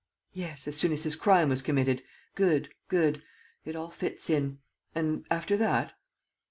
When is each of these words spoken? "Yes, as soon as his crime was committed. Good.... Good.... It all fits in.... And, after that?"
"Yes, 0.33 0.67
as 0.67 0.75
soon 0.75 0.91
as 0.93 1.03
his 1.03 1.15
crime 1.15 1.49
was 1.49 1.61
committed. 1.61 2.01
Good.... 2.33 2.69
Good.... 2.87 3.21
It 3.65 3.75
all 3.75 3.91
fits 3.91 4.31
in.... 4.31 4.57
And, 4.95 5.27
after 5.29 5.55
that?" 5.57 5.93